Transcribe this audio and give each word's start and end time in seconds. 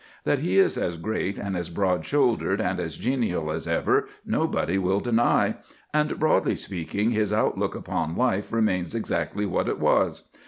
That 0.23 0.39
he 0.39 0.57
is 0.57 0.79
as 0.79 0.97
great 0.97 1.37
and 1.37 1.55
as 1.55 1.69
broad 1.69 2.05
shouldered 2.05 2.59
and 2.59 2.79
as 2.79 2.97
genial 2.97 3.51
as 3.51 3.67
ever 3.67 4.07
nobody 4.25 4.79
will 4.79 4.99
deny. 4.99 5.57
And, 5.93 6.17
broadly 6.19 6.55
speaking, 6.55 7.11
his 7.11 7.31
outlook 7.31 7.75
upon 7.75 8.15
life 8.17 8.51
remains 8.51 8.95
exactly 8.95 9.45
what 9.45 9.69
it 9.69 9.79
was. 9.79 10.23